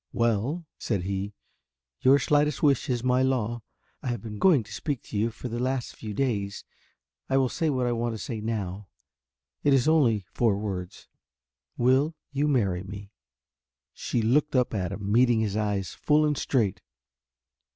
"Well," 0.13 0.65
said 0.79 1.03
he, 1.03 1.35
"your 1.99 2.17
slightest 2.17 2.63
wish 2.63 2.89
is 2.89 3.03
my 3.03 3.21
law. 3.21 3.61
I 4.01 4.07
have 4.07 4.19
been 4.23 4.39
going 4.39 4.63
to 4.63 4.73
speak 4.73 5.03
to 5.03 5.15
you 5.15 5.29
for 5.29 5.47
the 5.47 5.59
last 5.59 5.95
few 5.95 6.11
days. 6.15 6.65
I 7.29 7.37
will 7.37 7.49
say 7.49 7.69
what 7.69 7.85
I 7.85 7.91
want 7.91 8.15
to 8.15 8.17
say 8.17 8.41
now. 8.41 8.87
It 9.63 9.75
is 9.75 9.87
only 9.87 10.25
four 10.33 10.57
words. 10.57 11.07
Will 11.77 12.15
you 12.31 12.47
marry 12.47 12.81
me?" 12.81 13.11
She 13.93 14.23
looked 14.23 14.55
up 14.55 14.73
at 14.73 14.91
him, 14.91 15.11
meeting 15.11 15.39
his 15.41 15.55
eyes 15.55 15.93
full 15.93 16.25
and 16.25 16.35
straight. 16.35 16.81